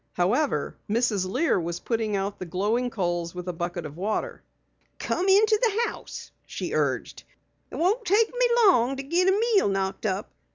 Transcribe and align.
However, 0.13 0.75
Mrs. 0.89 1.29
Lear 1.29 1.59
was 1.59 1.79
putting 1.79 2.15
out 2.15 2.39
the 2.39 2.45
glowing 2.47 2.89
coals 2.89 3.35
with 3.35 3.47
a 3.47 3.53
bucket 3.53 3.85
of 3.85 3.95
water. 3.97 4.41
"Come 4.97 5.29
into 5.29 5.59
the 5.61 5.91
house," 5.91 6.31
she 6.47 6.73
urged. 6.73 7.23
"It 7.69 7.75
won't 7.75 8.03
take 8.03 8.29
me 8.29 8.49
long 8.65 8.95
to 8.95 9.03
git 9.03 9.27
a 9.31 9.39
meal 9.39 9.67
knocked 9.69 10.07
up. 10.07 10.31